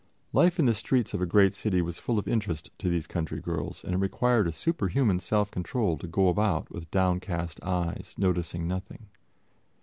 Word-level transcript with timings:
Life 0.33 0.57
in 0.57 0.65
the 0.65 0.73
streets 0.73 1.13
of 1.13 1.21
a 1.21 1.27
great 1.27 1.53
city 1.53 1.79
was 1.79 1.99
full 1.99 2.17
of 2.17 2.27
interest 2.27 2.71
to 2.79 2.89
these 2.89 3.05
country 3.05 3.39
girls, 3.39 3.83
and 3.83 3.93
it 3.93 3.97
required 3.99 4.47
a 4.47 4.51
superhuman 4.51 5.19
self 5.19 5.51
control 5.51 5.95
to 5.99 6.07
go 6.07 6.27
about 6.27 6.71
with 6.71 6.89
downcast 6.89 7.61
eyes, 7.61 8.15
noticing 8.17 8.67
nothing. 8.67 9.09